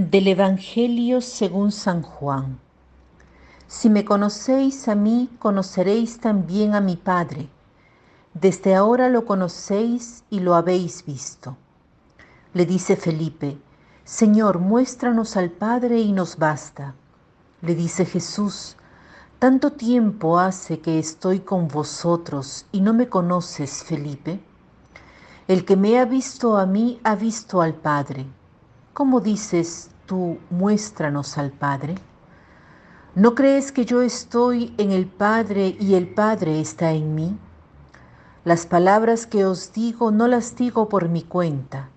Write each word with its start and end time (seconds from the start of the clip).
Del 0.00 0.28
Evangelio 0.28 1.20
según 1.20 1.72
San 1.72 2.00
Juan. 2.00 2.58
Si 3.66 3.90
me 3.90 4.02
conocéis 4.02 4.88
a 4.88 4.94
mí, 4.94 5.28
conoceréis 5.38 6.20
también 6.20 6.74
a 6.74 6.80
mi 6.80 6.96
Padre. 6.96 7.50
Desde 8.32 8.74
ahora 8.74 9.10
lo 9.10 9.26
conocéis 9.26 10.24
y 10.30 10.40
lo 10.40 10.54
habéis 10.54 11.04
visto. 11.04 11.58
Le 12.54 12.64
dice 12.64 12.96
Felipe, 12.96 13.58
Señor, 14.02 14.58
muéstranos 14.58 15.36
al 15.36 15.50
Padre 15.50 16.00
y 16.00 16.12
nos 16.12 16.38
basta. 16.38 16.94
Le 17.60 17.74
dice 17.74 18.06
Jesús, 18.06 18.76
tanto 19.38 19.72
tiempo 19.72 20.38
hace 20.38 20.80
que 20.80 20.98
estoy 20.98 21.40
con 21.40 21.68
vosotros 21.68 22.64
y 22.72 22.80
no 22.80 22.94
me 22.94 23.10
conoces, 23.10 23.84
Felipe. 23.84 24.40
El 25.46 25.66
que 25.66 25.76
me 25.76 25.98
ha 25.98 26.06
visto 26.06 26.56
a 26.56 26.64
mí 26.64 26.98
ha 27.04 27.16
visto 27.16 27.60
al 27.60 27.74
Padre. 27.74 28.24
¿Cómo 29.00 29.22
dices 29.22 29.88
tú, 30.04 30.36
muéstranos 30.50 31.38
al 31.38 31.52
Padre? 31.52 31.94
¿No 33.14 33.34
crees 33.34 33.72
que 33.72 33.86
yo 33.86 34.02
estoy 34.02 34.74
en 34.76 34.90
el 34.90 35.06
Padre 35.06 35.74
y 35.80 35.94
el 35.94 36.06
Padre 36.06 36.60
está 36.60 36.92
en 36.92 37.14
mí? 37.14 37.34
Las 38.44 38.66
palabras 38.66 39.26
que 39.26 39.46
os 39.46 39.72
digo 39.72 40.10
no 40.10 40.28
las 40.28 40.54
digo 40.54 40.90
por 40.90 41.08
mi 41.08 41.22
cuenta. 41.22 41.88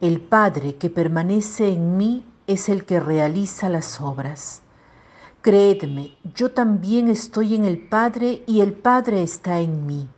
El 0.00 0.22
Padre 0.22 0.76
que 0.76 0.88
permanece 0.88 1.68
en 1.68 1.98
mí 1.98 2.24
es 2.46 2.70
el 2.70 2.86
que 2.86 3.00
realiza 3.00 3.68
las 3.68 4.00
obras. 4.00 4.62
Creedme, 5.42 6.16
yo 6.34 6.52
también 6.52 7.08
estoy 7.08 7.54
en 7.54 7.66
el 7.66 7.86
Padre 7.86 8.44
y 8.46 8.62
el 8.62 8.72
Padre 8.72 9.22
está 9.22 9.60
en 9.60 9.84
mí. 9.84 10.08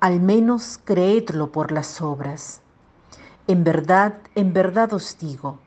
Al 0.00 0.18
menos 0.18 0.80
creedlo 0.84 1.52
por 1.52 1.70
las 1.70 2.02
obras. 2.02 2.63
En 3.46 3.62
verdad, 3.62 4.14
en 4.34 4.54
verdad 4.54 4.94
os 4.94 5.18
digo, 5.18 5.58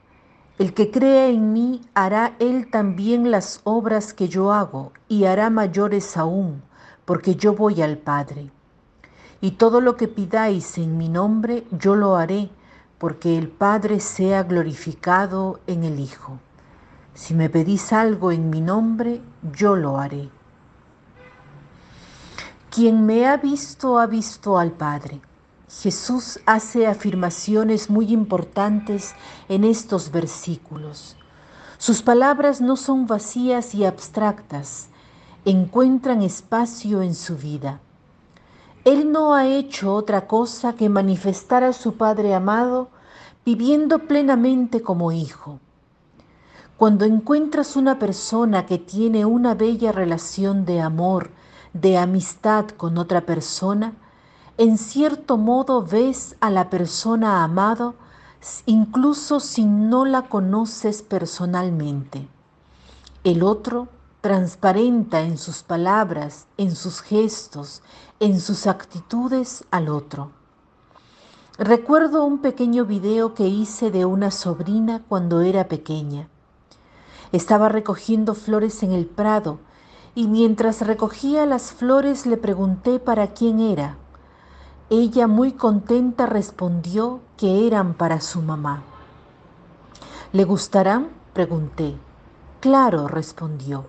el 0.58 0.74
que 0.74 0.90
crea 0.90 1.28
en 1.28 1.54
mí 1.54 1.82
hará 1.94 2.36
él 2.40 2.72
también 2.72 3.30
las 3.30 3.62
obras 3.64 4.16
que 4.16 4.28
yo 4.28 4.52
hago 4.52 4.92
y 5.08 5.26
hará 5.26 5.52
mayores 5.52 6.18
aún, 6.18 6.64
porque 7.06 7.36
yo 7.36 7.54
voy 7.54 7.84
al 7.84 8.00
Padre. 8.00 8.50
Y 9.42 9.52
todo 9.52 9.82
lo 9.82 9.96
que 9.96 10.08
pidáis 10.08 10.80
en 10.80 10.98
mi 10.98 11.10
nombre, 11.10 11.68
yo 11.70 11.96
lo 11.96 12.16
haré, 12.16 12.50
porque 12.98 13.38
el 13.38 13.50
Padre 13.50 14.00
sea 14.00 14.42
glorificado 14.42 15.60
en 15.68 15.84
el 15.84 16.00
Hijo. 16.00 16.40
Si 17.14 17.36
me 17.36 17.48
pedís 17.48 17.94
algo 17.94 18.32
en 18.32 18.50
mi 18.50 18.62
nombre, 18.62 19.22
yo 19.54 19.76
lo 19.76 20.00
haré. 20.00 20.30
Quien 22.72 23.06
me 23.06 23.28
ha 23.28 23.38
visto 23.38 24.00
ha 24.00 24.08
visto 24.08 24.58
al 24.58 24.72
Padre. 24.72 25.22
Jesús 25.70 26.40
hace 26.46 26.88
afirmaciones 26.88 27.90
muy 27.90 28.14
importantes 28.14 29.14
en 29.50 29.66
estos 29.66 30.12
versículos. 30.12 31.18
Sus 31.78 32.02
palabras 32.02 32.62
no 32.62 32.78
son 32.78 33.06
vacías 33.06 33.76
y 33.76 33.84
abstractas, 33.84 34.88
encuentran 35.44 36.22
espacio 36.22 37.02
en 37.02 37.14
su 37.14 37.36
vida. 37.36 37.82
Él 38.86 39.12
no 39.12 39.34
ha 39.34 39.46
hecho 39.46 39.94
otra 39.94 40.26
cosa 40.26 40.74
que 40.74 40.88
manifestar 40.88 41.66
a 41.66 41.74
su 41.74 41.98
Padre 41.98 42.34
amado 42.34 42.90
viviendo 43.46 44.00
plenamente 44.00 44.82
como 44.82 45.12
hijo. 45.12 45.60
Cuando 46.78 47.04
encuentras 47.04 47.76
una 47.76 48.00
persona 48.00 48.66
que 48.66 48.78
tiene 48.78 49.26
una 49.26 49.54
bella 49.54 49.92
relación 49.92 50.64
de 50.64 50.80
amor, 50.80 51.32
de 51.74 51.98
amistad 51.98 52.70
con 52.70 52.98
otra 52.98 53.26
persona, 53.26 53.94
en 54.58 54.78
cierto 54.78 55.38
modo 55.38 55.84
ves 55.84 56.36
a 56.40 56.50
la 56.50 56.70
persona 56.70 57.44
amado 57.44 57.96
incluso 58.66 59.40
si 59.40 59.66
no 59.66 60.06
la 60.06 60.24
conoces 60.24 61.02
personalmente. 61.02 62.28
El 63.24 63.44
otro 63.44 63.88
transparenta 64.22 65.22
en 65.22 65.38
sus 65.38 65.64
palabras, 65.64 66.48
en 66.58 66.76
sus 66.76 67.02
gestos, 67.02 67.82
en 68.20 68.40
sus 68.40 68.68
actitudes 68.68 69.64
al 69.70 69.90
otro. 69.90 70.32
Recuerdo 71.60 72.24
un 72.24 72.40
pequeño 72.40 72.86
video 72.86 73.34
que 73.34 73.48
hice 73.48 73.92
de 73.92 74.06
una 74.06 74.32
sobrina 74.32 75.04
cuando 75.08 75.42
era 75.42 75.68
pequeña. 75.68 76.30
Estaba 77.32 77.70
recogiendo 77.70 78.34
flores 78.34 78.82
en 78.84 78.92
el 78.92 79.06
prado 79.06 79.60
y 80.16 80.28
mientras 80.28 80.82
recogía 80.82 81.46
las 81.46 81.72
flores 81.72 82.26
le 82.26 82.38
pregunté 82.38 83.00
para 83.00 83.34
quién 83.34 83.60
era. 83.60 83.98
Ella 84.90 85.28
muy 85.28 85.52
contenta 85.52 86.28
respondió 86.28 87.20
que 87.36 87.68
eran 87.68 87.94
para 87.94 88.22
su 88.22 88.42
mamá. 88.42 88.84
¿Le 90.32 90.46
gustarán? 90.46 91.10
pregunté. 91.34 91.98
Claro, 92.62 93.10
respondió. 93.10 93.86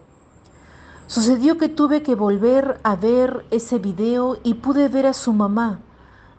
Sucedió 1.07 1.57
que 1.57 1.69
tuve 1.69 2.03
que 2.03 2.17
volver 2.17 2.81
a 2.83 2.97
ver 2.97 3.47
ese 3.53 3.79
video 3.79 4.39
y 4.43 4.55
pude 4.55 4.89
ver 4.89 5.07
a 5.07 5.13
su 5.13 5.33
mamá, 5.33 5.79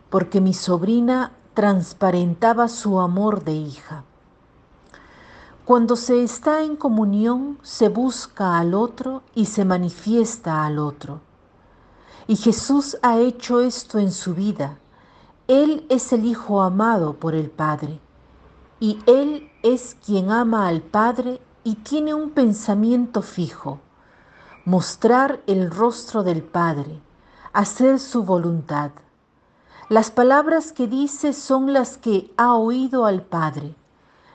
porque 0.09 0.41
mi 0.41 0.53
sobrina 0.53 1.31
transparentaba 1.53 2.67
su 2.67 2.99
amor 2.99 3.45
de 3.45 3.53
hija. 3.53 4.03
Cuando 5.63 5.95
se 5.95 6.21
está 6.21 6.63
en 6.63 6.75
comunión, 6.75 7.59
se 7.61 7.87
busca 7.87 8.57
al 8.57 8.73
otro 8.73 9.23
y 9.35 9.45
se 9.45 9.63
manifiesta 9.63 10.65
al 10.65 10.79
otro. 10.79 11.21
Y 12.29 12.35
Jesús 12.35 12.95
ha 13.01 13.17
hecho 13.17 13.59
esto 13.59 13.97
en 13.97 14.11
su 14.11 14.35
vida. 14.35 14.77
Él 15.47 15.87
es 15.89 16.13
el 16.13 16.25
Hijo 16.25 16.61
amado 16.61 17.15
por 17.15 17.33
el 17.33 17.49
Padre. 17.49 17.99
Y 18.79 18.99
Él 19.07 19.49
es 19.63 19.97
quien 20.05 20.29
ama 20.29 20.67
al 20.67 20.83
Padre 20.83 21.41
y 21.63 21.77
tiene 21.77 22.13
un 22.13 22.29
pensamiento 22.29 23.23
fijo, 23.23 23.79
mostrar 24.63 25.41
el 25.47 25.71
rostro 25.71 26.21
del 26.21 26.43
Padre, 26.43 27.01
hacer 27.51 27.99
su 27.99 28.23
voluntad. 28.23 28.91
Las 29.89 30.11
palabras 30.11 30.71
que 30.71 30.85
dice 30.85 31.33
son 31.33 31.73
las 31.73 31.97
que 31.97 32.31
ha 32.37 32.53
oído 32.53 33.07
al 33.07 33.23
Padre. 33.23 33.73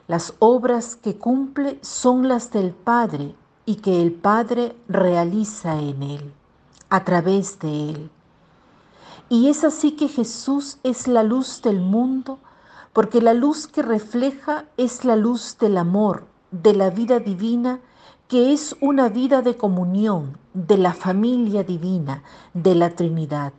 Las 0.08 0.34
obras 0.40 0.96
que 0.96 1.16
cumple 1.16 1.78
son 1.80 2.26
las 2.26 2.50
del 2.50 2.72
Padre 2.72 3.36
y 3.64 3.76
que 3.76 4.02
el 4.02 4.12
Padre 4.12 4.74
realiza 4.88 5.78
en 5.78 6.02
él 6.02 6.34
a 6.94 7.02
través 7.02 7.58
de 7.58 7.90
él. 7.90 8.10
Y 9.28 9.48
es 9.48 9.64
así 9.64 9.96
que 9.96 10.06
Jesús 10.06 10.78
es 10.84 11.08
la 11.08 11.24
luz 11.24 11.60
del 11.60 11.80
mundo, 11.80 12.38
porque 12.92 13.20
la 13.20 13.34
luz 13.34 13.66
que 13.66 13.82
refleja 13.82 14.66
es 14.76 15.04
la 15.04 15.16
luz 15.16 15.58
del 15.58 15.76
amor, 15.76 16.24
de 16.52 16.72
la 16.72 16.90
vida 16.90 17.18
divina, 17.18 17.80
que 18.28 18.52
es 18.52 18.76
una 18.80 19.08
vida 19.08 19.42
de 19.42 19.56
comunión, 19.56 20.38
de 20.52 20.78
la 20.78 20.94
familia 20.94 21.64
divina, 21.64 22.22
de 22.52 22.76
la 22.76 22.90
Trinidad. 22.90 23.52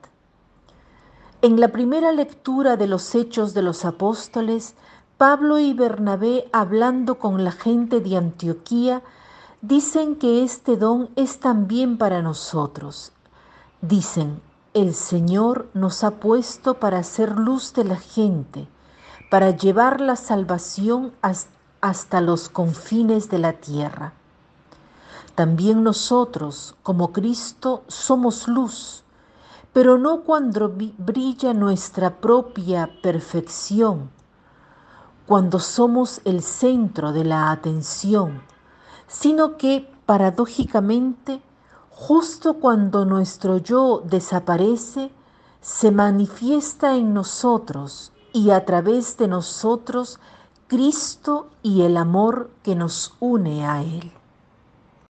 En 1.42 1.60
la 1.60 1.74
primera 1.74 2.14
lectura 2.14 2.78
de 2.78 2.88
los 2.88 3.14
Hechos 3.16 3.54
de 3.54 3.64
los 3.64 3.84
Apóstoles, 3.84 4.76
Pablo 5.18 5.60
y 5.60 5.74
Bernabé, 5.74 6.48
hablando 6.54 7.20
con 7.20 7.44
la 7.44 7.52
gente 7.52 8.00
de 8.00 8.16
Antioquía, 8.16 9.04
dicen 9.62 10.16
que 10.16 10.42
este 10.42 10.78
don 10.78 11.10
es 11.18 11.42
también 11.42 11.98
para 11.98 12.22
nosotros, 12.22 13.12
Dicen, 13.88 14.42
el 14.74 14.96
Señor 14.96 15.70
nos 15.76 16.04
ha 16.04 16.16
puesto 16.16 16.80
para 16.80 16.98
hacer 16.98 17.38
luz 17.38 17.72
de 17.76 17.84
la 17.84 17.98
gente, 17.98 18.68
para 19.30 19.52
llevar 19.52 20.02
la 20.02 20.16
salvación 20.16 21.14
hasta 21.82 22.20
los 22.20 22.50
confines 22.50 23.30
de 23.30 23.38
la 23.38 23.54
tierra. 23.54 24.14
También 25.36 25.84
nosotros, 25.84 26.76
como 26.82 27.12
Cristo, 27.12 27.84
somos 27.88 28.48
luz, 28.48 29.04
pero 29.72 30.00
no 30.00 30.24
cuando 30.24 30.74
brilla 30.98 31.54
nuestra 31.54 32.16
propia 32.16 32.90
perfección, 33.04 34.10
cuando 35.28 35.60
somos 35.60 36.22
el 36.26 36.42
centro 36.42 37.12
de 37.12 37.24
la 37.24 37.52
atención, 37.52 38.42
sino 39.06 39.58
que 39.58 39.88
paradójicamente 40.08 41.44
Justo 41.98 42.56
cuando 42.56 43.06
nuestro 43.06 43.58
yo 43.58 44.04
desaparece, 44.04 45.12
se 45.62 45.92
manifiesta 45.92 46.96
en 46.96 47.14
nosotros 47.14 48.12
y 48.34 48.50
a 48.50 48.66
través 48.66 49.18
de 49.18 49.30
nosotros 49.30 50.20
Cristo 50.68 51.48
y 51.64 51.84
el 51.84 51.96
amor 51.96 52.52
que 52.64 52.76
nos 52.76 53.14
une 53.22 53.66
a 53.66 53.82
Él. 53.82 54.12